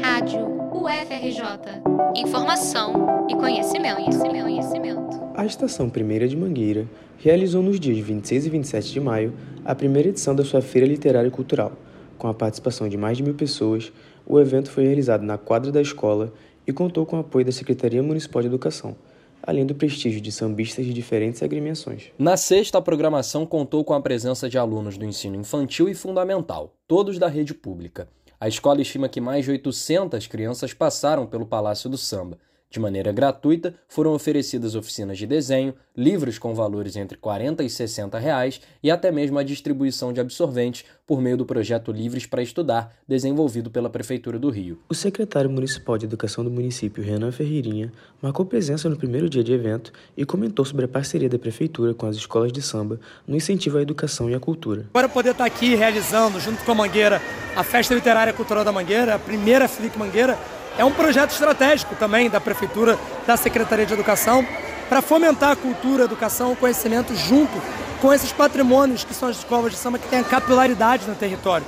[0.00, 1.82] Rádio UFRJ.
[2.14, 5.20] Informação e conhecimento, conhecimento, conhecimento.
[5.34, 9.34] A Estação Primeira de Mangueira realizou nos dias 26 e 27 de maio
[9.64, 11.72] a primeira edição da sua Feira Literária e Cultural.
[12.16, 13.92] Com a participação de mais de mil pessoas,
[14.24, 16.32] o evento foi realizado na quadra da escola
[16.64, 18.94] e contou com o apoio da Secretaria Municipal de Educação
[19.42, 22.12] além do prestígio de sambistas de diferentes agremiações.
[22.16, 26.76] Na sexta, a programação contou com a presença de alunos do ensino infantil e fundamental,
[26.86, 28.08] todos da rede pública.
[28.42, 32.36] A escola estima que mais de 800 crianças passaram pelo Palácio do Samba
[32.72, 38.18] de maneira gratuita, foram oferecidas oficinas de desenho, livros com valores entre 40 e 60
[38.18, 42.94] reais e até mesmo a distribuição de absorventes por meio do projeto Livres para Estudar,
[43.06, 44.78] desenvolvido pela Prefeitura do Rio.
[44.88, 49.52] O secretário municipal de Educação do município, Renan Ferreirinha, marcou presença no primeiro dia de
[49.52, 53.76] evento e comentou sobre a parceria da Prefeitura com as escolas de samba no incentivo
[53.76, 54.86] à educação e à cultura.
[54.90, 57.20] Agora poder estar aqui realizando, junto com a Mangueira,
[57.54, 60.38] a Festa Literária Cultural da Mangueira, a primeira FLIC Mangueira,
[60.78, 64.46] é um projeto estratégico também da Prefeitura, da Secretaria de Educação,
[64.88, 67.52] para fomentar a cultura, a educação, o conhecimento junto
[68.00, 71.66] com esses patrimônios que são as escolas de samba que têm a capilaridade no território.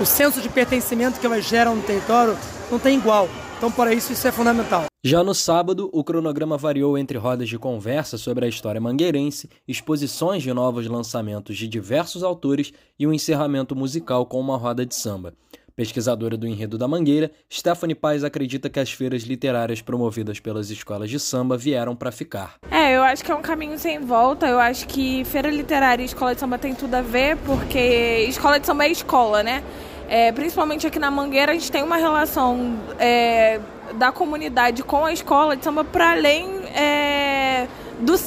[0.00, 2.36] O senso de pertencimento que elas geram no território
[2.70, 3.28] não tem igual.
[3.56, 4.84] Então, para isso, isso é fundamental.
[5.02, 10.42] Já no sábado, o cronograma variou entre rodas de conversa sobre a história mangueirense, exposições
[10.42, 15.34] de novos lançamentos de diversos autores e um encerramento musical com uma roda de samba.
[15.76, 21.10] Pesquisadora do Enredo da Mangueira, Stephanie Paz acredita que as feiras literárias promovidas pelas escolas
[21.10, 22.54] de samba vieram para ficar.
[22.70, 24.46] É, eu acho que é um caminho sem volta.
[24.46, 28.60] Eu acho que feira literária e escola de samba tem tudo a ver, porque escola
[28.60, 29.64] de samba é escola, né?
[30.08, 33.58] É, principalmente aqui na Mangueira, a gente tem uma relação é,
[33.94, 36.63] da comunidade com a escola de samba para além.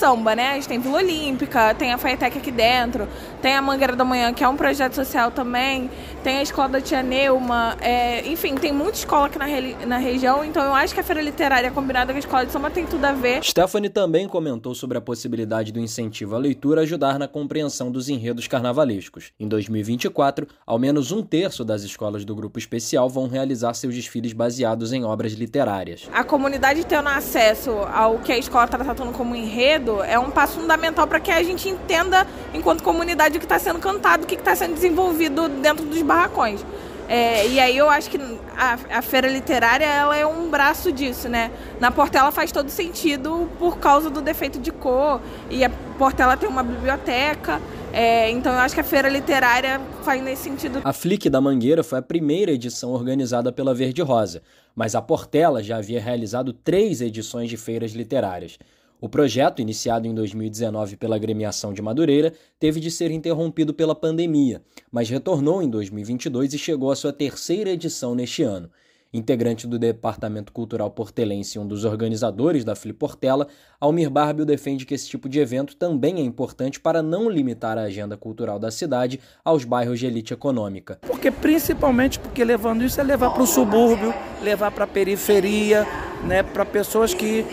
[0.07, 0.51] Samba, né?
[0.51, 3.09] A gente tem Vila Olímpica, tem a Faetec aqui dentro,
[3.41, 5.91] tem a Mangueira da Manhã, que é um projeto social também,
[6.23, 9.47] tem a Escola da Tia Neuma, é, enfim, tem muita escola aqui na,
[9.85, 12.69] na região, então eu acho que a Feira Literária combinada com a Escola de Samba
[12.69, 13.43] tem tudo a ver.
[13.43, 18.47] Stephanie também comentou sobre a possibilidade do incentivo à leitura ajudar na compreensão dos enredos
[18.47, 19.33] carnavalescos.
[19.37, 24.31] Em 2024, ao menos um terço das escolas do grupo especial vão realizar seus desfiles
[24.31, 26.07] baseados em obras literárias.
[26.13, 30.59] A comunidade tendo acesso ao que a escola está tratando como enredo, é um passo
[30.59, 34.35] fundamental para que a gente entenda, enquanto comunidade, o que está sendo cantado, o que
[34.35, 36.63] está sendo desenvolvido dentro dos barracões.
[37.09, 38.19] É, e aí eu acho que
[38.57, 41.51] a, a, feira literária ela é um braço disso, né?
[41.79, 46.49] Na Portela faz todo sentido por causa do defeito de cor e a Portela tem
[46.49, 47.61] uma biblioteca,
[47.93, 50.81] é, então eu acho que a feira literária faz nesse sentido.
[50.83, 54.41] A Flick da Mangueira foi a primeira edição organizada pela Verde Rosa,
[54.75, 58.59] mas a Portela já havia realizado três edições de feiras literárias.
[58.99, 64.59] O projeto, iniciado em 2019 pela agremiação de Madureira, teve de ser interrompido pela pandemia,
[64.91, 68.71] mas retornou em 2022 e chegou à sua terceira edição neste ano.
[69.13, 73.47] Integrante do Departamento Cultural Portelense e um dos organizadores da Portela,
[73.79, 77.83] Almir Barbio defende que esse tipo de evento também é importante para não limitar a
[77.83, 80.99] agenda cultural da cidade aos bairros de elite econômica.
[81.07, 85.85] Porque principalmente porque levando isso é levar para o subúrbio, levar para a periferia,
[86.27, 87.45] né, para pessoas que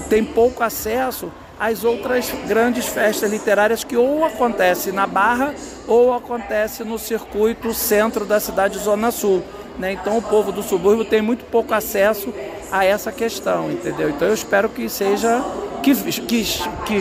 [0.00, 5.54] tem pouco acesso às outras grandes festas literárias que ou acontece na Barra
[5.86, 9.42] ou acontece no circuito centro da cidade Zona Sul.
[9.78, 9.92] Né?
[9.92, 12.32] Então o povo do subúrbio tem muito pouco acesso
[12.70, 14.10] a essa questão, entendeu?
[14.10, 15.42] Então eu espero que seja
[15.82, 17.00] que, que, que,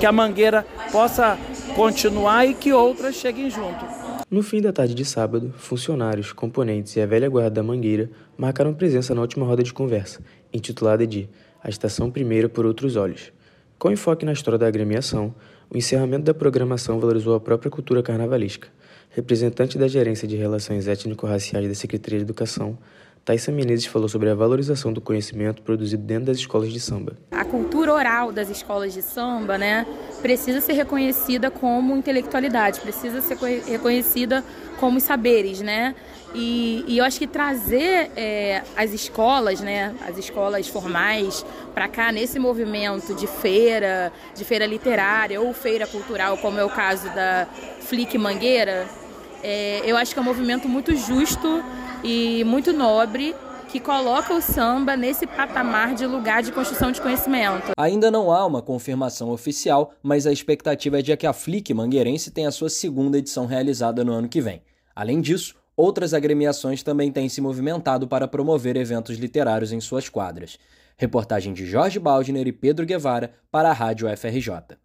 [0.00, 1.38] que a Mangueira possa
[1.74, 3.84] continuar e que outras cheguem junto.
[4.30, 8.74] No fim da tarde de sábado, funcionários, componentes e a velha guarda da Mangueira marcaram
[8.74, 10.20] presença na última roda de conversa,
[10.52, 11.28] intitulada de
[11.62, 13.32] a estação primeira por outros olhos.
[13.78, 15.34] Com enfoque na história da agremiação,
[15.70, 18.68] o encerramento da programação valorizou a própria cultura carnavalesca.
[19.10, 22.78] Representante da Gerência de Relações Étnico-Raciais da Secretaria de Educação,
[23.24, 27.12] Thaisa Menezes falou sobre a valorização do conhecimento produzido dentro das escolas de samba.
[27.30, 29.86] A cultura oral das escolas de samba, né,
[30.20, 33.36] precisa ser reconhecida como intelectualidade, precisa ser
[33.66, 34.44] reconhecida
[34.78, 35.94] como saberes, né?
[36.34, 41.44] E, e eu acho que trazer é, as escolas, né, as escolas formais,
[41.74, 46.68] para cá nesse movimento de feira, de feira literária ou feira cultural, como é o
[46.68, 47.46] caso da
[47.80, 48.86] Flick Mangueira,
[49.42, 51.64] é, eu acho que é um movimento muito justo
[52.04, 53.34] e muito nobre
[53.68, 57.72] que coloca o samba nesse patamar de lugar de construção de conhecimento.
[57.76, 62.30] Ainda não há uma confirmação oficial, mas a expectativa é de que a Flick Mangueirense
[62.30, 64.62] tenha sua segunda edição realizada no ano que vem.
[64.96, 70.58] Além disso, outras agremiações também têm se movimentado para promover eventos literários em suas quadras.
[70.96, 74.78] Reportagem de Jorge Baldner e Pedro Guevara para a Rádio FRJ.